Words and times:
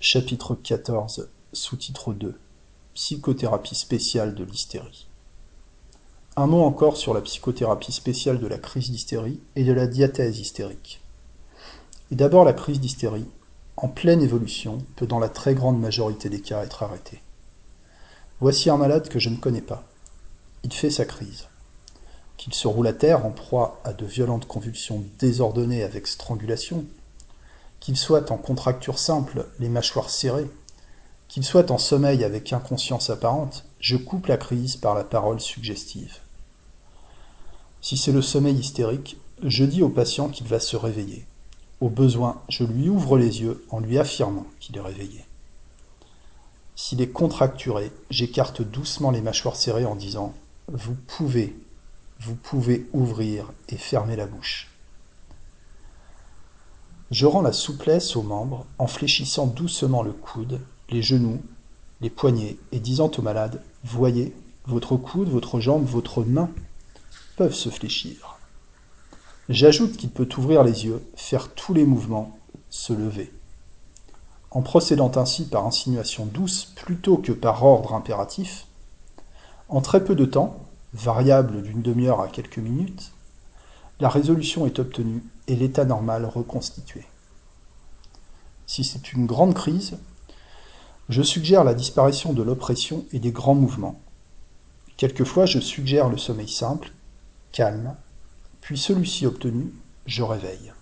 Chapitre 0.00 0.54
quatorze, 0.54 1.28
sous-titre 1.52 2.14
II 2.14 2.28
Psychothérapie 2.94 3.74
spéciale 3.74 4.36
de 4.36 4.44
l'hystérie. 4.44 5.08
Un 6.36 6.46
mot 6.46 6.62
encore 6.62 6.96
sur 6.96 7.14
la 7.14 7.20
psychothérapie 7.20 7.90
spéciale 7.90 8.38
de 8.38 8.46
la 8.46 8.58
crise 8.58 8.92
d'hystérie 8.92 9.40
et 9.56 9.64
de 9.64 9.72
la 9.72 9.88
diathèse 9.88 10.38
hystérique. 10.38 11.00
Et 12.12 12.14
d'abord 12.14 12.44
la 12.44 12.52
crise 12.52 12.78
d'hystérie, 12.78 13.26
en 13.76 13.88
pleine 13.88 14.22
évolution, 14.22 14.78
peut 14.94 15.08
dans 15.08 15.18
la 15.18 15.28
très 15.28 15.56
grande 15.56 15.80
majorité 15.80 16.28
des 16.28 16.42
cas 16.42 16.62
être 16.62 16.84
arrêtée. 16.84 17.20
Voici 18.38 18.70
un 18.70 18.76
malade 18.76 19.08
que 19.08 19.18
je 19.18 19.30
ne 19.30 19.36
connais 19.36 19.62
pas. 19.62 19.82
Il 20.62 20.72
fait 20.72 20.90
sa 20.90 21.06
crise. 21.06 21.48
Qu'il 22.36 22.54
se 22.54 22.68
roule 22.68 22.86
à 22.86 22.92
terre 22.92 23.26
en 23.26 23.32
proie 23.32 23.80
à 23.82 23.92
de 23.92 24.06
violentes 24.06 24.46
convulsions 24.46 25.02
désordonnées 25.18 25.82
avec 25.82 26.06
strangulation, 26.06 26.84
qu'il 27.80 27.96
soit 27.96 28.30
en 28.30 28.36
contracture 28.36 28.98
simple, 28.98 29.46
les 29.58 29.68
mâchoires 29.68 30.10
serrées, 30.10 30.50
qu'il 31.28 31.44
soit 31.44 31.70
en 31.70 31.78
sommeil 31.78 32.24
avec 32.24 32.52
inconscience 32.52 33.10
apparente, 33.10 33.64
je 33.80 33.96
coupe 33.96 34.26
la 34.26 34.36
crise 34.36 34.76
par 34.76 34.94
la 34.94 35.04
parole 35.04 35.40
suggestive. 35.40 36.18
Si 37.80 37.96
c'est 37.96 38.12
le 38.12 38.22
sommeil 38.22 38.56
hystérique, 38.56 39.18
je 39.42 39.64
dis 39.64 39.82
au 39.82 39.88
patient 39.88 40.28
qu'il 40.28 40.46
va 40.46 40.58
se 40.58 40.76
réveiller. 40.76 41.26
Au 41.80 41.88
besoin, 41.88 42.42
je 42.48 42.64
lui 42.64 42.88
ouvre 42.88 43.16
les 43.16 43.40
yeux 43.40 43.64
en 43.70 43.78
lui 43.78 43.98
affirmant 43.98 44.46
qu'il 44.58 44.76
est 44.76 44.80
réveillé. 44.80 45.24
S'il 46.74 47.00
est 47.00 47.10
contracturé, 47.10 47.92
j'écarte 48.10 48.62
doucement 48.62 49.10
les 49.10 49.20
mâchoires 49.20 49.56
serrées 49.56 49.84
en 49.84 49.94
disant⁇ 49.94 50.34
Vous 50.76 50.94
pouvez, 50.94 51.56
vous 52.20 52.34
pouvez 52.34 52.88
ouvrir 52.92 53.52
et 53.68 53.76
fermer 53.76 54.16
la 54.16 54.26
bouche⁇ 54.26 54.68
je 57.10 57.26
rends 57.26 57.42
la 57.42 57.52
souplesse 57.52 58.16
aux 58.16 58.22
membres 58.22 58.66
en 58.78 58.86
fléchissant 58.86 59.46
doucement 59.46 60.02
le 60.02 60.12
coude, 60.12 60.60
les 60.90 61.02
genoux, 61.02 61.40
les 62.00 62.10
poignets 62.10 62.58
et 62.72 62.80
disant 62.80 63.10
au 63.16 63.22
malade 63.22 63.62
Voyez, 63.84 64.34
votre 64.66 64.96
coude, 64.96 65.28
votre 65.28 65.60
jambe, 65.60 65.86
votre 65.86 66.22
main 66.22 66.50
peuvent 67.36 67.54
se 67.54 67.70
fléchir. 67.70 68.38
J'ajoute 69.48 69.96
qu'il 69.96 70.10
peut 70.10 70.28
ouvrir 70.36 70.62
les 70.62 70.84
yeux, 70.84 71.02
faire 71.16 71.54
tous 71.54 71.72
les 71.72 71.86
mouvements, 71.86 72.38
se 72.68 72.92
lever. 72.92 73.32
En 74.50 74.60
procédant 74.60 75.12
ainsi 75.16 75.46
par 75.46 75.66
insinuation 75.66 76.26
douce 76.26 76.66
plutôt 76.76 77.16
que 77.16 77.32
par 77.32 77.64
ordre 77.64 77.94
impératif, 77.94 78.66
en 79.68 79.80
très 79.80 80.04
peu 80.04 80.14
de 80.14 80.26
temps, 80.26 80.66
variable 80.92 81.62
d'une 81.62 81.82
demi-heure 81.82 82.20
à 82.20 82.28
quelques 82.28 82.58
minutes, 82.58 83.12
la 84.00 84.08
résolution 84.08 84.66
est 84.66 84.78
obtenue 84.78 85.22
et 85.46 85.56
l'état 85.56 85.84
normal 85.84 86.24
reconstitué. 86.24 87.04
Si 88.66 88.84
c'est 88.84 89.12
une 89.12 89.26
grande 89.26 89.54
crise, 89.54 89.96
je 91.08 91.22
suggère 91.22 91.64
la 91.64 91.74
disparition 91.74 92.32
de 92.32 92.42
l'oppression 92.42 93.06
et 93.12 93.18
des 93.18 93.32
grands 93.32 93.54
mouvements. 93.54 94.00
Quelquefois, 94.96 95.46
je 95.46 95.58
suggère 95.58 96.08
le 96.08 96.18
sommeil 96.18 96.48
simple, 96.48 96.92
calme, 97.50 97.96
puis 98.60 98.76
celui-ci 98.76 99.26
obtenu, 99.26 99.72
je 100.06 100.22
réveille. 100.22 100.72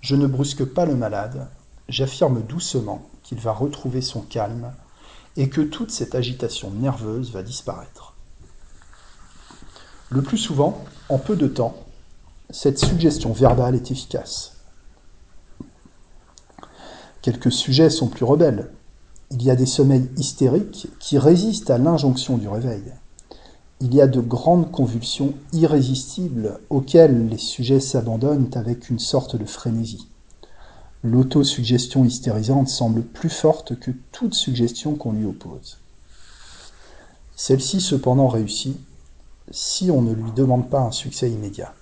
Je 0.00 0.16
ne 0.16 0.26
brusque 0.26 0.64
pas 0.64 0.86
le 0.86 0.96
malade, 0.96 1.48
j'affirme 1.88 2.42
doucement 2.42 3.08
qu'il 3.22 3.38
va 3.38 3.52
retrouver 3.52 4.00
son 4.00 4.22
calme 4.22 4.72
et 5.36 5.48
que 5.48 5.60
toute 5.60 5.90
cette 5.90 6.14
agitation 6.14 6.70
nerveuse 6.70 7.30
va 7.30 7.42
disparaître. 7.42 8.14
Le 10.08 10.22
plus 10.22 10.38
souvent, 10.38 10.82
en 11.08 11.18
peu 11.18 11.36
de 11.36 11.46
temps, 11.46 11.76
cette 12.52 12.78
suggestion 12.78 13.32
verbale 13.32 13.76
est 13.76 13.90
efficace. 13.90 14.54
Quelques 17.22 17.52
sujets 17.52 17.90
sont 17.90 18.08
plus 18.08 18.24
rebelles. 18.24 18.70
Il 19.30 19.42
y 19.42 19.50
a 19.50 19.56
des 19.56 19.66
sommeils 19.66 20.08
hystériques 20.16 20.88
qui 20.98 21.18
résistent 21.18 21.70
à 21.70 21.78
l'injonction 21.78 22.38
du 22.38 22.48
réveil. 22.48 22.82
Il 23.80 23.94
y 23.94 24.00
a 24.00 24.06
de 24.06 24.20
grandes 24.20 24.70
convulsions 24.72 25.34
irrésistibles 25.52 26.58
auxquelles 26.70 27.28
les 27.28 27.38
sujets 27.38 27.80
s'abandonnent 27.80 28.50
avec 28.54 28.90
une 28.90 28.98
sorte 28.98 29.36
de 29.36 29.44
frénésie. 29.44 30.08
L'autosuggestion 31.02 32.04
hystérisante 32.04 32.68
semble 32.68 33.02
plus 33.02 33.30
forte 33.30 33.78
que 33.78 33.90
toute 34.12 34.34
suggestion 34.34 34.96
qu'on 34.96 35.12
lui 35.12 35.24
oppose. 35.24 35.78
Celle-ci 37.36 37.80
cependant 37.80 38.28
réussit 38.28 38.76
si 39.50 39.90
on 39.90 40.02
ne 40.02 40.12
lui 40.12 40.32
demande 40.32 40.68
pas 40.68 40.80
un 40.80 40.90
succès 40.90 41.30
immédiat 41.30 41.72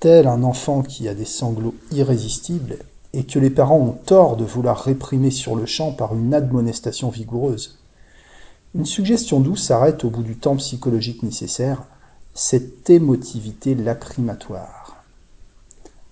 tel 0.00 0.26
un 0.26 0.42
enfant 0.42 0.82
qui 0.82 1.08
a 1.08 1.14
des 1.14 1.26
sanglots 1.26 1.74
irrésistibles 1.92 2.78
et 3.12 3.24
que 3.24 3.38
les 3.38 3.50
parents 3.50 3.78
ont 3.78 3.98
tort 4.06 4.36
de 4.36 4.44
vouloir 4.44 4.82
réprimer 4.82 5.30
sur 5.30 5.56
le 5.56 5.66
champ 5.66 5.92
par 5.92 6.14
une 6.14 6.32
admonestation 6.32 7.10
vigoureuse. 7.10 7.78
Une 8.74 8.86
suggestion 8.86 9.40
douce 9.40 9.64
s'arrête 9.64 10.04
au 10.04 10.10
bout 10.10 10.22
du 10.22 10.36
temps 10.36 10.56
psychologique 10.56 11.22
nécessaire, 11.22 11.82
cette 12.34 12.88
émotivité 12.88 13.74
lacrymatoire. 13.74 15.04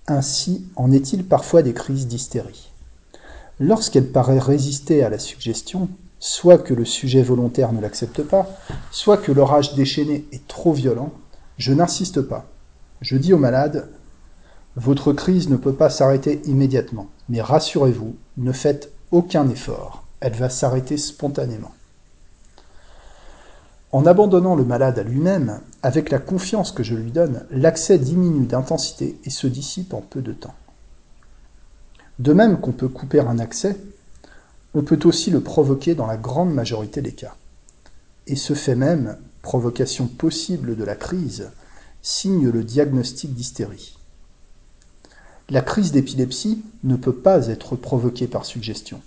Ainsi 0.07 0.67
en 0.77 0.93
est-il 0.93 1.25
parfois 1.25 1.63
des 1.63 1.73
crises 1.73 2.07
d'hystérie. 2.07 2.71
Lorsqu'elle 3.59 4.11
paraît 4.11 4.39
résister 4.39 5.03
à 5.03 5.09
la 5.09 5.19
suggestion, 5.19 5.89
soit 6.19 6.59
que 6.59 6.75
le 6.75 6.85
sujet 6.85 7.23
volontaire 7.23 7.73
ne 7.73 7.81
l'accepte 7.81 8.23
pas, 8.23 8.49
soit 8.91 9.17
que 9.19 9.33
l'orage 9.33 9.75
déchaîné 9.75 10.27
est 10.33 10.47
trop 10.47 10.73
violent, 10.73 11.13
je 11.57 11.73
n'insiste 11.73 12.21
pas. 12.21 12.47
Je 13.01 13.17
dis 13.17 13.33
au 13.33 13.39
malade, 13.39 13.89
votre 14.77 15.13
crise 15.13 15.49
ne 15.49 15.57
peut 15.57 15.75
pas 15.75 15.91
s'arrêter 15.91 16.41
immédiatement, 16.45 17.09
mais 17.29 17.41
rassurez-vous, 17.41 18.17
ne 18.37 18.53
faites 18.53 18.93
aucun 19.11 19.49
effort, 19.49 20.05
elle 20.21 20.35
va 20.35 20.51
s'arrêter 20.51 20.97
spontanément. 20.97 21.73
En 23.91 24.05
abandonnant 24.05 24.55
le 24.55 24.65
malade 24.65 24.99
à 24.99 25.03
lui-même, 25.03 25.61
avec 25.83 26.11
la 26.11 26.19
confiance 26.19 26.73
que 26.73 26.83
je 26.83 26.95
lui 26.95 27.11
donne, 27.11 27.45
l'accès 27.51 27.99
diminue 27.99 28.47
d'intensité 28.47 29.19
et 29.25 29.31
se 29.31 29.47
dissipe 29.47 29.95
en 29.95 30.03
peu 30.03 30.21
de 30.21 30.33
temps. 30.33 30.55
De 32.19 32.33
même 32.33 32.61
qu'on 32.61 32.73
peut 32.73 32.89
couper 32.89 33.21
un 33.21 33.39
accès, 33.39 33.77
on 34.75 34.83
peut 34.83 34.99
aussi 35.05 35.31
le 35.31 35.41
provoquer 35.41 35.95
dans 35.95 36.07
la 36.07 36.17
grande 36.17 36.53
majorité 36.53 37.01
des 37.01 37.13
cas. 37.13 37.35
Et 38.27 38.37
ce 38.37 38.53
fait 38.53 38.75
même, 38.75 39.17
provocation 39.41 40.07
possible 40.07 40.77
de 40.77 40.85
la 40.85 40.95
crise, 40.95 41.51
signe 42.03 42.49
le 42.49 42.65
diagnostic 42.65 43.35
d'hystérie. 43.35 43.97
La 45.51 45.63
crise 45.63 45.93
d'épilepsie 45.93 46.63
ne 46.85 46.97
peut 46.97 47.15
pas 47.15 47.49
être 47.49 47.75
provoquée 47.75 48.27
par 48.27 48.45
suggestion. 48.45 49.01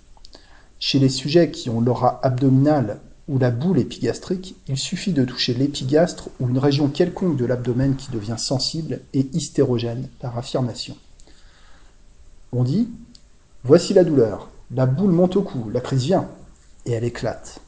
Chez 0.80 0.98
les 0.98 1.10
sujets 1.10 1.52
qui 1.52 1.70
ont 1.70 1.82
l'aura 1.82 2.20
abdominale 2.24 3.00
ou 3.28 3.38
la 3.38 3.52
boule 3.52 3.80
épigastrique, 3.80 4.56
il 4.68 4.78
suffit 4.78 5.14
de 5.14 5.24
toucher 5.24 5.54
l'épigastre 5.54 6.30
ou 6.40 6.50
une 6.50 6.58
région 6.58 6.90
quelconque 6.90 7.38
de 7.38 7.46
l'abdomen 7.46 7.96
qui 7.96 8.10
devient 8.12 8.38
sensible 8.38 9.02
et 9.14 9.28
hystérogène 9.34 10.10
par 10.20 10.38
affirmation. 10.38 10.98
On 12.52 12.64
dit 12.64 12.90
Voici 13.64 13.94
la 13.94 14.04
douleur, 14.04 14.50
la 14.74 14.88
boule 14.88 15.12
monte 15.12 15.36
au 15.36 15.44
cou, 15.44 15.70
la 15.70 15.82
crise 15.82 16.06
vient, 16.06 16.28
et 16.88 16.94
elle 16.94 17.04
éclate. 17.04 17.62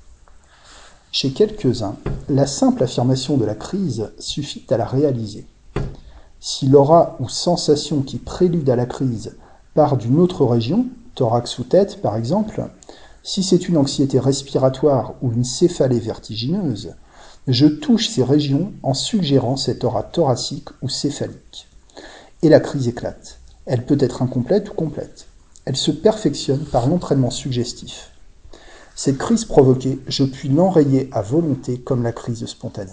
Chez 1.15 1.29
quelques-uns, 1.29 1.95
la 2.27 2.47
simple 2.47 2.81
affirmation 2.81 3.37
de 3.37 3.45
la 3.45 3.53
crise 3.53 4.09
suffit 4.17 4.65
à 4.71 4.77
la 4.77 4.85
réaliser. 4.85 5.45
Si 6.39 6.65
l'aura 6.65 7.17
ou 7.19 7.29
sensation 7.29 8.01
qui 8.01 8.17
prélude 8.17 8.67
à 8.71 8.75
la 8.75 8.87
crise 8.87 9.37
part 9.75 9.97
d'une 9.97 10.19
autre 10.19 10.43
région, 10.43 10.87
thorax 11.13 11.59
ou 11.59 11.65
tête 11.65 12.01
par 12.01 12.17
exemple, 12.17 12.67
si 13.21 13.43
c'est 13.43 13.69
une 13.69 13.77
anxiété 13.77 14.17
respiratoire 14.17 15.13
ou 15.21 15.31
une 15.31 15.43
céphalée 15.43 15.99
vertigineuse, 15.99 16.95
je 17.47 17.67
touche 17.67 18.09
ces 18.09 18.23
régions 18.23 18.73
en 18.81 18.95
suggérant 18.95 19.55
cette 19.55 19.83
aura 19.83 20.01
thoracique 20.01 20.69
ou 20.81 20.89
céphalique. 20.89 21.67
Et 22.41 22.49
la 22.49 22.59
crise 22.59 22.87
éclate. 22.87 23.37
Elle 23.67 23.85
peut 23.85 23.99
être 23.99 24.23
incomplète 24.23 24.71
ou 24.71 24.73
complète. 24.73 25.27
Elle 25.65 25.77
se 25.77 25.91
perfectionne 25.91 26.65
par 26.65 26.87
l'entraînement 26.87 27.29
suggestif. 27.29 28.12
Cette 28.95 29.17
crise 29.17 29.45
provoquée, 29.45 29.99
je 30.07 30.23
puis 30.23 30.49
l'enrayer 30.49 31.09
à 31.11 31.21
volonté 31.21 31.79
comme 31.79 32.03
la 32.03 32.11
crise 32.11 32.45
spontanée. 32.45 32.91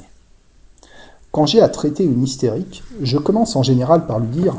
Quand 1.31 1.47
j'ai 1.47 1.61
à 1.61 1.69
traiter 1.69 2.05
une 2.05 2.25
hystérique, 2.25 2.83
je 3.01 3.19
commence 3.19 3.55
en 3.55 3.63
général 3.63 4.07
par 4.07 4.19
lui 4.19 4.29
dire 4.29 4.57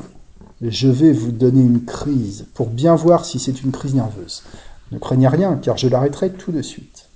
Je 0.61 0.88
vais 0.88 1.11
vous 1.11 1.31
donner 1.31 1.61
une 1.61 1.83
crise 1.83 2.45
pour 2.53 2.67
bien 2.67 2.95
voir 2.95 3.25
si 3.25 3.39
c'est 3.39 3.63
une 3.63 3.71
crise 3.71 3.95
nerveuse. 3.95 4.43
Ne 4.91 4.99
craignez 4.99 5.27
rien, 5.27 5.55
car 5.55 5.77
je 5.77 5.88
l'arrêterai 5.88 6.31
tout 6.31 6.51
de 6.51 6.61
suite. 6.61 7.07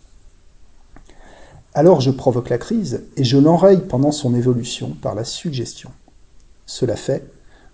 Alors 1.73 2.01
je 2.01 2.11
provoque 2.11 2.49
la 2.49 2.57
crise 2.57 3.03
et 3.17 3.23
je 3.23 3.37
l'enraye 3.37 3.81
pendant 3.87 4.11
son 4.11 4.33
évolution 4.33 4.95
par 5.01 5.13
la 5.13 5.23
suggestion. 5.23 5.91
Cela 6.65 6.95
fait, 6.95 7.29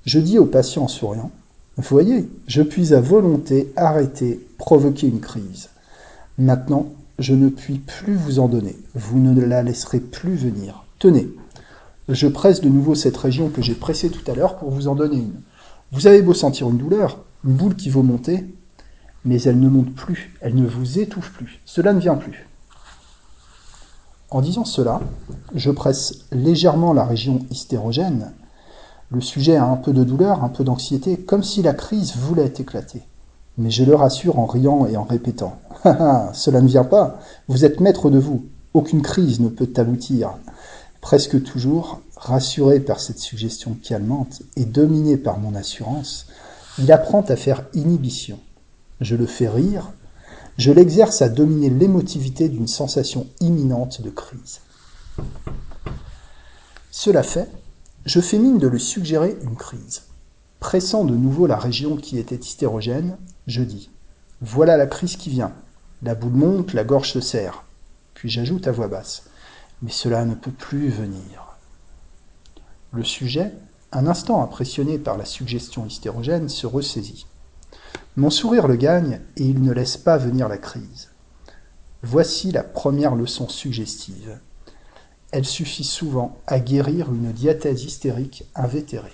je 0.05 0.19
dis 0.19 0.37
au 0.37 0.45
patient 0.45 0.83
en 0.83 0.87
souriant 0.87 1.31
Voyez, 1.77 2.29
je 2.45 2.61
puis 2.61 2.93
à 2.93 3.01
volonté 3.01 3.71
arrêter, 3.75 4.45
provoquer 4.57 5.07
une 5.07 5.19
crise. 5.19 5.69
Maintenant, 6.41 6.87
je 7.19 7.35
ne 7.35 7.49
puis 7.49 7.77
plus 7.77 8.15
vous 8.15 8.39
en 8.39 8.47
donner. 8.47 8.75
Vous 8.95 9.19
ne 9.19 9.39
la 9.39 9.61
laisserez 9.61 9.99
plus 9.99 10.33
venir. 10.33 10.85
Tenez, 10.97 11.29
je 12.09 12.27
presse 12.27 12.61
de 12.61 12.69
nouveau 12.69 12.95
cette 12.95 13.15
région 13.15 13.49
que 13.49 13.61
j'ai 13.61 13.75
pressée 13.75 14.09
tout 14.09 14.23
à 14.29 14.33
l'heure 14.33 14.57
pour 14.57 14.71
vous 14.71 14.87
en 14.87 14.95
donner 14.95 15.17
une. 15.17 15.39
Vous 15.91 16.07
avez 16.07 16.23
beau 16.23 16.33
sentir 16.33 16.67
une 16.67 16.79
douleur, 16.79 17.19
une 17.45 17.53
boule 17.53 17.75
qui 17.75 17.91
veut 17.91 18.01
monter, 18.01 18.47
Mais 19.23 19.39
elle 19.43 19.59
ne 19.59 19.69
monte 19.69 19.93
plus, 19.93 20.33
elle 20.41 20.55
ne 20.55 20.65
vous 20.65 20.97
étouffe 20.97 21.31
plus, 21.31 21.61
cela 21.63 21.93
ne 21.93 21.99
vient 21.99 22.15
plus. 22.15 22.47
En 24.31 24.41
disant 24.41 24.65
cela, 24.65 24.99
je 25.53 25.69
presse 25.69 26.25
légèrement 26.31 26.91
la 26.91 27.05
région 27.05 27.45
hystérogène. 27.51 28.31
Le 29.11 29.21
sujet 29.21 29.57
a 29.57 29.65
un 29.65 29.77
peu 29.77 29.93
de 29.93 30.03
douleur, 30.03 30.43
un 30.43 30.49
peu 30.49 30.63
d'anxiété, 30.63 31.17
comme 31.17 31.43
si 31.43 31.61
la 31.61 31.73
crise 31.73 32.15
voulait 32.15 32.51
éclater. 32.57 33.03
Mais 33.59 33.69
je 33.69 33.83
le 33.83 33.93
rassure 33.93 34.39
en 34.39 34.47
riant 34.47 34.87
et 34.87 34.97
en 34.97 35.03
répétant 35.03 35.61
Cela 36.33 36.61
ne 36.61 36.67
vient 36.67 36.83
pas, 36.83 37.19
vous 37.47 37.65
êtes 37.65 37.79
maître 37.79 38.09
de 38.09 38.19
vous, 38.19 38.45
aucune 38.73 39.01
crise 39.01 39.39
ne 39.39 39.49
peut 39.49 39.69
aboutir. 39.77 40.33
Presque 41.01 41.43
toujours, 41.43 42.01
rassuré 42.15 42.79
par 42.79 42.99
cette 42.99 43.17
suggestion 43.17 43.75
calmante 43.81 44.43
et 44.55 44.65
dominé 44.65 45.17
par 45.17 45.39
mon 45.39 45.55
assurance, 45.55 46.27
il 46.77 46.91
apprend 46.91 47.21
à 47.21 47.35
faire 47.35 47.65
inhibition. 47.73 48.39
Je 48.99 49.15
le 49.15 49.25
fais 49.25 49.49
rire, 49.49 49.91
je 50.57 50.71
l'exerce 50.71 51.23
à 51.23 51.29
dominer 51.29 51.71
l'émotivité 51.71 52.47
d'une 52.47 52.67
sensation 52.67 53.25
imminente 53.39 54.01
de 54.01 54.11
crise. 54.11 54.59
Cela 56.91 57.23
fait, 57.23 57.49
je 58.05 58.19
fais 58.19 58.37
mine 58.37 58.59
de 58.59 58.67
lui 58.67 58.79
suggérer 58.79 59.35
une 59.41 59.55
crise. 59.55 60.03
Pressant 60.59 61.05
de 61.05 61.15
nouveau 61.15 61.47
la 61.47 61.57
région 61.57 61.95
qui 61.95 62.19
était 62.19 62.35
hystérogène, 62.35 63.17
je 63.47 63.63
dis 63.63 63.89
Voilà 64.41 64.77
la 64.77 64.85
crise 64.85 65.15
qui 65.15 65.31
vient. 65.31 65.53
La 66.03 66.15
boule 66.15 66.33
monte, 66.33 66.73
la 66.73 66.83
gorge 66.83 67.11
se 67.11 67.21
serre. 67.21 67.63
Puis 68.15 68.29
j'ajoute 68.29 68.67
à 68.67 68.71
voix 68.71 68.87
basse 68.87 69.23
Mais 69.81 69.91
cela 69.91 70.25
ne 70.25 70.35
peut 70.35 70.51
plus 70.51 70.89
venir. 70.89 71.57
Le 72.91 73.03
sujet, 73.03 73.53
un 73.91 74.07
instant 74.07 74.43
impressionné 74.43 74.97
par 74.97 75.17
la 75.17 75.25
suggestion 75.25 75.85
hystérogène, 75.85 76.49
se 76.49 76.65
ressaisit. 76.65 77.27
Mon 78.17 78.29
sourire 78.29 78.67
le 78.67 78.75
gagne 78.75 79.21
et 79.37 79.45
il 79.45 79.61
ne 79.61 79.71
laisse 79.71 79.97
pas 79.97 80.17
venir 80.17 80.49
la 80.49 80.57
crise. 80.57 81.09
Voici 82.03 82.51
la 82.51 82.63
première 82.63 83.15
leçon 83.15 83.47
suggestive. 83.47 84.39
Elle 85.31 85.45
suffit 85.45 85.83
souvent 85.83 86.37
à 86.47 86.59
guérir 86.59 87.13
une 87.13 87.31
diathèse 87.31 87.83
hystérique 87.83 88.43
invétérée. 88.55 89.13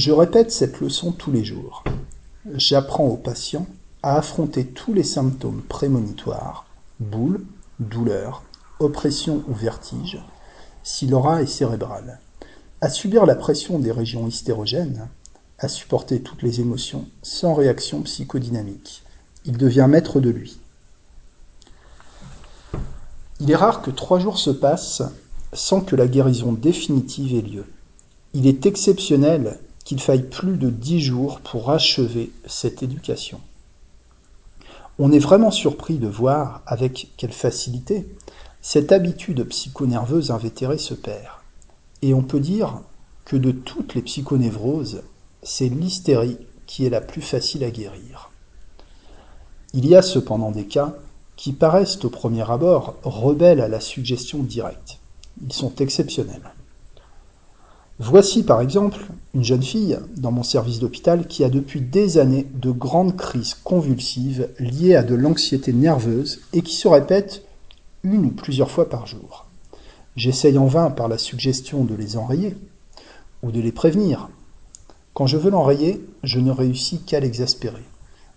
Je 0.00 0.12
répète 0.12 0.50
cette 0.50 0.80
leçon 0.80 1.12
tous 1.12 1.30
les 1.30 1.44
jours. 1.44 1.84
J'apprends 2.54 3.04
au 3.04 3.18
patient 3.18 3.66
à 4.02 4.16
affronter 4.16 4.64
tous 4.64 4.94
les 4.94 5.02
symptômes 5.02 5.60
prémonitoires, 5.60 6.64
boule, 7.00 7.44
douleur, 7.80 8.42
oppression 8.78 9.44
ou 9.46 9.52
vertige, 9.52 10.18
si 10.82 11.06
l'aura 11.06 11.42
est 11.42 11.46
cérébrale, 11.46 12.18
à 12.80 12.88
subir 12.88 13.26
la 13.26 13.34
pression 13.34 13.78
des 13.78 13.92
régions 13.92 14.26
hystérogènes, 14.26 15.06
à 15.58 15.68
supporter 15.68 16.22
toutes 16.22 16.42
les 16.42 16.62
émotions 16.62 17.04
sans 17.22 17.52
réaction 17.52 18.00
psychodynamique. 18.00 19.02
Il 19.44 19.58
devient 19.58 19.86
maître 19.86 20.18
de 20.18 20.30
lui. 20.30 20.60
Il 23.38 23.50
est 23.50 23.54
rare 23.54 23.82
que 23.82 23.90
trois 23.90 24.18
jours 24.18 24.38
se 24.38 24.48
passent 24.48 25.02
sans 25.52 25.82
que 25.82 25.94
la 25.94 26.08
guérison 26.08 26.54
définitive 26.54 27.36
ait 27.36 27.46
lieu. 27.46 27.66
Il 28.32 28.46
est 28.46 28.64
exceptionnel 28.64 29.58
qu'il 29.90 30.00
faille 30.00 30.28
plus 30.28 30.56
de 30.56 30.70
dix 30.70 31.00
jours 31.00 31.40
pour 31.40 31.72
achever 31.72 32.30
cette 32.46 32.84
éducation. 32.84 33.40
On 35.00 35.10
est 35.10 35.18
vraiment 35.18 35.50
surpris 35.50 35.98
de 35.98 36.06
voir 36.06 36.62
avec 36.64 37.08
quelle 37.16 37.32
facilité 37.32 38.06
cette 38.62 38.92
habitude 38.92 39.42
psychonerveuse 39.48 40.30
invétérée 40.30 40.78
se 40.78 40.94
perd. 40.94 41.34
Et 42.02 42.14
on 42.14 42.22
peut 42.22 42.38
dire 42.38 42.82
que 43.24 43.36
de 43.36 43.50
toutes 43.50 43.96
les 43.96 44.02
psychonévroses, 44.02 45.02
c'est 45.42 45.68
l'hystérie 45.68 46.38
qui 46.68 46.86
est 46.86 46.90
la 46.90 47.00
plus 47.00 47.20
facile 47.20 47.64
à 47.64 47.72
guérir. 47.72 48.30
Il 49.74 49.88
y 49.88 49.96
a 49.96 50.02
cependant 50.02 50.52
des 50.52 50.66
cas 50.66 50.94
qui 51.34 51.52
paraissent 51.52 52.04
au 52.04 52.10
premier 52.10 52.48
abord 52.48 52.94
rebelles 53.02 53.60
à 53.60 53.66
la 53.66 53.80
suggestion 53.80 54.38
directe. 54.44 55.00
Ils 55.42 55.52
sont 55.52 55.74
exceptionnels. 55.80 56.52
Voici 58.02 58.44
par 58.44 58.62
exemple 58.62 58.98
une 59.34 59.44
jeune 59.44 59.62
fille 59.62 59.98
dans 60.16 60.32
mon 60.32 60.42
service 60.42 60.78
d'hôpital 60.78 61.26
qui 61.26 61.44
a 61.44 61.50
depuis 61.50 61.82
des 61.82 62.16
années 62.16 62.46
de 62.54 62.70
grandes 62.70 63.14
crises 63.14 63.52
convulsives 63.52 64.48
liées 64.58 64.96
à 64.96 65.02
de 65.02 65.14
l'anxiété 65.14 65.74
nerveuse 65.74 66.40
et 66.54 66.62
qui 66.62 66.74
se 66.74 66.88
répète 66.88 67.44
une 68.02 68.24
ou 68.24 68.30
plusieurs 68.30 68.70
fois 68.70 68.88
par 68.88 69.06
jour. 69.06 69.44
J'essaye 70.16 70.56
en 70.56 70.64
vain 70.64 70.90
par 70.90 71.08
la 71.08 71.18
suggestion 71.18 71.84
de 71.84 71.94
les 71.94 72.16
enrayer 72.16 72.56
ou 73.42 73.52
de 73.52 73.60
les 73.60 73.70
prévenir. 73.70 74.30
Quand 75.12 75.26
je 75.26 75.36
veux 75.36 75.50
l'enrayer, 75.50 76.02
je 76.22 76.40
ne 76.40 76.50
réussis 76.50 77.00
qu'à 77.00 77.20
l'exaspérer. 77.20 77.84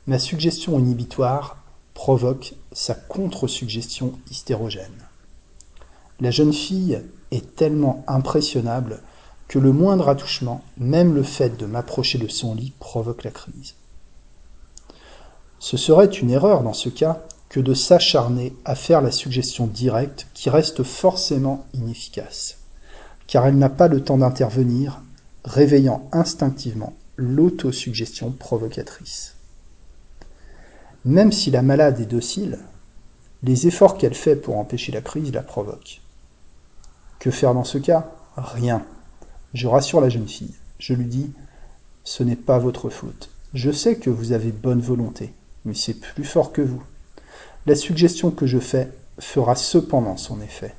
Ma 0.08 0.20
suggestion 0.20 0.78
inhibitoire 0.78 1.64
provoque 1.94 2.56
sa 2.74 2.96
contre-suggestion 2.96 4.12
hystérogène. 4.30 5.08
La 6.20 6.32
jeune 6.32 6.52
fille 6.52 7.02
est 7.32 7.56
tellement 7.56 8.04
impressionnable 8.08 9.02
que 9.54 9.60
le 9.60 9.72
moindre 9.72 10.10
attouchement, 10.10 10.64
même 10.80 11.14
le 11.14 11.22
fait 11.22 11.58
de 11.58 11.68
m'approcher 11.68 12.18
de 12.18 12.28
son 12.28 12.56
lit, 12.56 12.74
provoque 12.80 13.24
la 13.24 13.30
crise. 13.30 13.76
Ce 15.60 15.78
serait 15.78 16.08
une 16.08 16.32
erreur 16.32 16.64
dans 16.64 16.74
ce 16.74 16.90
cas 16.90 17.22
que 17.50 17.60
de 17.60 17.76
s'acharner 17.76 18.56
à 18.66 18.74
faire 18.74 19.00
la 19.00 19.12
suggestion 19.12 19.68
directe 19.68 20.26
qui 20.34 20.50
reste 20.50 20.82
forcément 20.82 21.68
inefficace, 21.76 22.58
car 23.28 23.46
elle 23.46 23.60
n'a 23.60 23.70
pas 23.70 23.88
le 23.88 24.04
temps 24.04 24.18
d'intervenir, 24.18 25.04
réveillant 25.46 26.10
instinctivement 26.12 26.96
l'autosuggestion 27.16 28.32
provocatrice. 28.32 29.36
Même 31.06 31.32
si 31.32 31.52
la 31.52 31.62
malade 31.62 32.00
est 32.00 32.08
docile, 32.08 32.58
les 33.44 33.68
efforts 33.68 34.00
qu'elle 34.00 34.16
fait 34.16 34.36
pour 34.36 34.58
empêcher 34.58 34.92
la 34.92 35.02
crise 35.02 35.32
la 35.32 35.44
provoquent. 35.44 36.02
Que 37.20 37.30
faire 37.30 37.54
dans 37.54 37.64
ce 37.64 37.78
cas? 37.78 38.10
Rien. 38.36 38.84
Je 39.54 39.68
rassure 39.68 40.02
la 40.02 40.10
jeune 40.10 40.28
fille. 40.28 40.56
Je 40.80 40.94
lui 40.94 41.06
dis 41.06 41.32
Ce 42.04 42.24
n'est 42.24 42.36
pas 42.36 42.58
votre 42.58 42.90
faute. 42.90 43.30
Je 43.54 43.72
sais 43.72 43.98
que 43.98 44.10
vous 44.10 44.32
avez 44.32 44.52
bonne 44.52 44.82
volonté, 44.82 45.32
mais 45.64 45.76
c'est 45.76 46.00
plus 46.00 46.24
fort 46.24 46.52
que 46.52 46.64
vous. 46.64 46.82
La 47.68 47.76
suggestion 47.76 48.32
que 48.32 48.48
je 48.48 48.58
fais 48.58 48.92
fera 49.20 49.56
cependant 49.56 50.18
son 50.18 50.42
effet. 50.42 50.74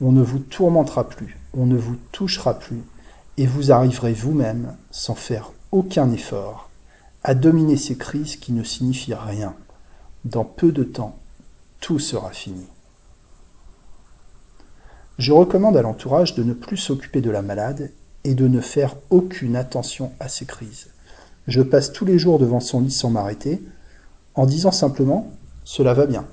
On 0.00 0.12
ne 0.12 0.22
vous 0.22 0.38
tourmentera 0.38 1.08
plus, 1.08 1.38
on 1.54 1.66
ne 1.66 1.76
vous 1.76 1.96
touchera 2.12 2.58
plus, 2.58 2.82
et 3.36 3.46
vous 3.46 3.72
arriverez 3.72 4.12
vous-même, 4.12 4.76
sans 4.92 5.16
faire 5.16 5.50
aucun 5.72 6.10
effort, 6.12 6.70
à 7.24 7.34
dominer 7.34 7.76
ces 7.76 7.96
crises 7.96 8.36
qui 8.36 8.52
ne 8.52 8.62
signifient 8.62 9.14
rien. 9.14 9.54
Dans 10.24 10.44
peu 10.44 10.70
de 10.70 10.84
temps, 10.84 11.18
tout 11.80 11.98
sera 11.98 12.30
fini. 12.30 12.66
Je 15.18 15.32
recommande 15.32 15.76
à 15.76 15.82
l'entourage 15.82 16.34
de 16.34 16.44
ne 16.44 16.54
plus 16.54 16.76
s'occuper 16.76 17.20
de 17.20 17.30
la 17.30 17.42
malade 17.42 17.90
et 18.24 18.34
de 18.34 18.48
ne 18.48 18.60
faire 18.60 18.96
aucune 19.10 19.56
attention 19.56 20.12
à 20.18 20.28
ces 20.28 20.46
crises. 20.46 20.88
Je 21.46 21.60
passe 21.60 21.92
tous 21.92 22.04
les 22.04 22.18
jours 22.18 22.38
devant 22.38 22.60
son 22.60 22.80
lit 22.80 22.90
sans 22.90 23.10
m'arrêter, 23.10 23.62
en 24.34 24.46
disant 24.46 24.72
simplement 24.72 25.30
cela 25.64 25.94
va 25.94 26.06
bien, 26.06 26.26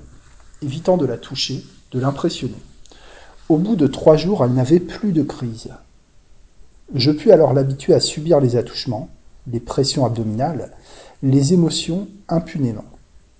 évitant 0.62 0.96
de 0.96 1.06
la 1.06 1.18
toucher, 1.18 1.64
de 1.90 2.00
l'impressionner. 2.00 2.56
Au 3.48 3.58
bout 3.58 3.76
de 3.76 3.86
trois 3.86 4.16
jours, 4.16 4.44
elle 4.44 4.54
n'avait 4.54 4.80
plus 4.80 5.12
de 5.12 5.22
crise. 5.22 5.68
Je 6.94 7.10
pus 7.10 7.32
alors 7.32 7.52
l'habituer 7.52 7.94
à 7.94 8.00
subir 8.00 8.40
les 8.40 8.56
attouchements, 8.56 9.08
les 9.46 9.60
pressions 9.60 10.06
abdominales, 10.06 10.72
les 11.22 11.52
émotions 11.52 12.08
impunément. 12.28 12.84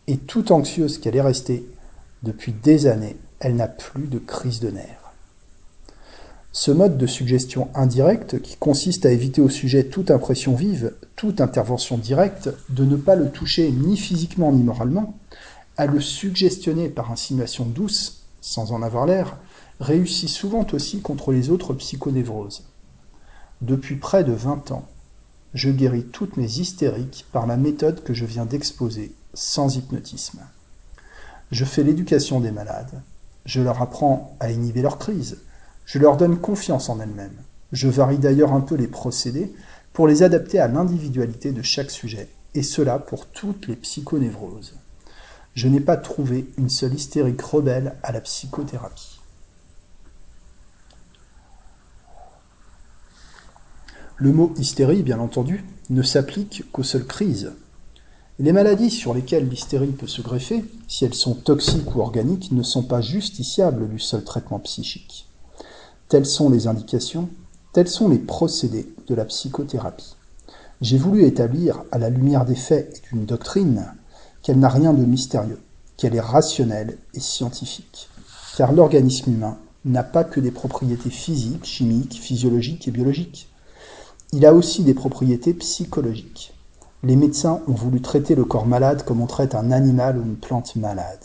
Et 0.06 0.16
toute 0.16 0.50
anxieuse 0.50 0.98
qu'elle 0.98 1.16
est 1.16 1.22
restée, 1.22 1.66
depuis 2.22 2.52
des 2.52 2.86
années, 2.86 3.16
elle 3.40 3.56
n'a 3.56 3.68
plus 3.68 4.06
de 4.06 4.18
crise 4.18 4.60
de 4.60 4.70
nerfs. 4.70 5.01
Ce 6.54 6.70
mode 6.70 6.98
de 6.98 7.06
suggestion 7.06 7.68
indirecte, 7.74 8.42
qui 8.42 8.56
consiste 8.56 9.06
à 9.06 9.10
éviter 9.10 9.40
au 9.40 9.48
sujet 9.48 9.84
toute 9.84 10.10
impression 10.10 10.54
vive, 10.54 10.92
toute 11.16 11.40
intervention 11.40 11.96
directe, 11.96 12.50
de 12.68 12.84
ne 12.84 12.96
pas 12.96 13.16
le 13.16 13.30
toucher 13.30 13.70
ni 13.70 13.96
physiquement 13.96 14.52
ni 14.52 14.62
moralement, 14.62 15.18
à 15.78 15.86
le 15.86 15.98
suggestionner 15.98 16.90
par 16.90 17.10
insinuation 17.10 17.64
douce, 17.64 18.24
sans 18.42 18.72
en 18.72 18.82
avoir 18.82 19.06
l'air, 19.06 19.38
réussit 19.80 20.28
souvent 20.28 20.66
aussi 20.74 21.00
contre 21.00 21.32
les 21.32 21.48
autres 21.48 21.72
psychonévroses. 21.72 22.64
Depuis 23.62 23.96
près 23.96 24.22
de 24.22 24.32
vingt 24.32 24.70
ans, 24.72 24.86
je 25.54 25.70
guéris 25.70 26.04
toutes 26.04 26.36
mes 26.36 26.58
hystériques 26.58 27.24
par 27.32 27.46
la 27.46 27.56
méthode 27.56 28.02
que 28.02 28.12
je 28.12 28.26
viens 28.26 28.44
d'exposer, 28.44 29.14
sans 29.32 29.76
hypnotisme. 29.76 30.40
Je 31.50 31.64
fais 31.64 31.82
l'éducation 31.82 32.40
des 32.40 32.50
malades, 32.50 33.02
je 33.46 33.62
leur 33.62 33.80
apprends 33.80 34.36
à 34.38 34.50
inhiber 34.50 34.82
leurs 34.82 34.98
crises, 34.98 35.38
je 35.92 35.98
leur 35.98 36.16
donne 36.16 36.38
confiance 36.38 36.88
en 36.88 37.00
elles-mêmes. 37.00 37.36
Je 37.70 37.86
varie 37.86 38.16
d'ailleurs 38.16 38.54
un 38.54 38.62
peu 38.62 38.76
les 38.76 38.86
procédés 38.86 39.52
pour 39.92 40.08
les 40.08 40.22
adapter 40.22 40.58
à 40.58 40.66
l'individualité 40.66 41.52
de 41.52 41.60
chaque 41.60 41.90
sujet, 41.90 42.30
et 42.54 42.62
cela 42.62 42.98
pour 42.98 43.26
toutes 43.26 43.66
les 43.66 43.76
psychonévroses. 43.76 44.72
Je 45.52 45.68
n'ai 45.68 45.80
pas 45.80 45.98
trouvé 45.98 46.50
une 46.56 46.70
seule 46.70 46.94
hystérique 46.94 47.42
rebelle 47.42 47.96
à 48.02 48.10
la 48.10 48.22
psychothérapie. 48.22 49.20
Le 54.16 54.32
mot 54.32 54.54
hystérie, 54.56 55.02
bien 55.02 55.18
entendu, 55.18 55.62
ne 55.90 56.02
s'applique 56.02 56.64
qu'aux 56.72 56.84
seules 56.84 57.06
crises. 57.06 57.52
Les 58.38 58.52
maladies 58.52 58.90
sur 58.90 59.12
lesquelles 59.12 59.46
l'hystérie 59.46 59.92
peut 59.92 60.06
se 60.06 60.22
greffer, 60.22 60.64
si 60.88 61.04
elles 61.04 61.12
sont 61.12 61.34
toxiques 61.34 61.94
ou 61.94 62.00
organiques, 62.00 62.50
ne 62.50 62.62
sont 62.62 62.82
pas 62.82 63.02
justiciables 63.02 63.90
du 63.90 63.98
seul 63.98 64.24
traitement 64.24 64.58
psychique. 64.58 65.28
Telles 66.12 66.26
sont 66.26 66.50
les 66.50 66.66
indications, 66.66 67.30
tels 67.72 67.88
sont 67.88 68.10
les 68.10 68.18
procédés 68.18 68.94
de 69.06 69.14
la 69.14 69.24
psychothérapie. 69.24 70.14
J'ai 70.82 70.98
voulu 70.98 71.24
établir, 71.24 71.84
à 71.90 71.96
la 71.96 72.10
lumière 72.10 72.44
des 72.44 72.54
faits 72.54 72.94
et 72.94 73.08
d'une 73.08 73.24
doctrine, 73.24 73.94
qu'elle 74.42 74.58
n'a 74.58 74.68
rien 74.68 74.92
de 74.92 75.06
mystérieux, 75.06 75.58
qu'elle 75.96 76.14
est 76.14 76.20
rationnelle 76.20 76.98
et 77.14 77.20
scientifique, 77.20 78.10
car 78.58 78.74
l'organisme 78.74 79.32
humain 79.32 79.56
n'a 79.86 80.02
pas 80.02 80.22
que 80.22 80.38
des 80.38 80.50
propriétés 80.50 81.08
physiques, 81.08 81.64
chimiques, 81.64 82.20
physiologiques 82.20 82.86
et 82.86 82.90
biologiques. 82.90 83.48
Il 84.34 84.44
a 84.44 84.52
aussi 84.52 84.84
des 84.84 84.92
propriétés 84.92 85.54
psychologiques. 85.54 86.52
Les 87.02 87.16
médecins 87.16 87.62
ont 87.68 87.72
voulu 87.72 88.02
traiter 88.02 88.34
le 88.34 88.44
corps 88.44 88.66
malade 88.66 89.02
comme 89.06 89.22
on 89.22 89.26
traite 89.26 89.54
un 89.54 89.70
animal 89.70 90.18
ou 90.18 90.22
une 90.22 90.36
plante 90.36 90.76
malade. 90.76 91.24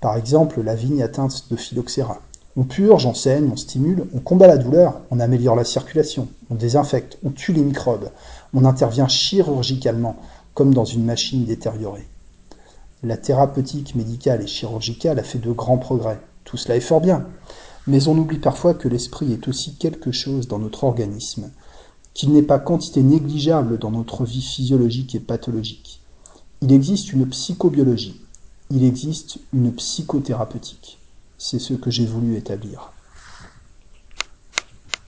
Par 0.00 0.16
exemple, 0.16 0.62
la 0.62 0.74
vigne 0.74 1.02
atteinte 1.02 1.50
de 1.50 1.56
phylloxéra. 1.56 2.22
On 2.56 2.64
purge, 2.64 3.06
on 3.06 3.14
saigne, 3.14 3.48
on 3.52 3.56
stimule, 3.56 4.06
on 4.12 4.18
combat 4.18 4.48
la 4.48 4.58
douleur, 4.58 5.02
on 5.10 5.20
améliore 5.20 5.54
la 5.54 5.64
circulation, 5.64 6.28
on 6.50 6.56
désinfecte, 6.56 7.16
on 7.24 7.30
tue 7.30 7.52
les 7.52 7.62
microbes, 7.62 8.10
on 8.54 8.64
intervient 8.64 9.06
chirurgicalement, 9.06 10.16
comme 10.54 10.74
dans 10.74 10.84
une 10.84 11.04
machine 11.04 11.44
détériorée. 11.44 12.08
La 13.02 13.16
thérapeutique 13.16 13.94
médicale 13.94 14.42
et 14.42 14.46
chirurgicale 14.46 15.18
a 15.18 15.22
fait 15.22 15.38
de 15.38 15.52
grands 15.52 15.78
progrès. 15.78 16.20
Tout 16.44 16.56
cela 16.56 16.76
est 16.76 16.80
fort 16.80 17.00
bien. 17.00 17.26
Mais 17.86 18.08
on 18.08 18.18
oublie 18.18 18.38
parfois 18.38 18.74
que 18.74 18.88
l'esprit 18.88 19.32
est 19.32 19.48
aussi 19.48 19.76
quelque 19.76 20.12
chose 20.12 20.48
dans 20.48 20.58
notre 20.58 20.84
organisme, 20.84 21.50
qu'il 22.12 22.32
n'est 22.32 22.42
pas 22.42 22.58
quantité 22.58 23.02
négligeable 23.02 23.78
dans 23.78 23.90
notre 23.90 24.24
vie 24.24 24.42
physiologique 24.42 25.14
et 25.14 25.20
pathologique. 25.20 26.02
Il 26.60 26.72
existe 26.72 27.12
une 27.12 27.26
psychobiologie, 27.28 28.20
il 28.70 28.84
existe 28.84 29.38
une 29.54 29.72
psychothérapeutique. 29.72 30.99
C'est 31.42 31.58
ce 31.58 31.72
que 31.72 31.90
j'ai 31.90 32.04
voulu 32.04 32.36
établir. 32.36 32.92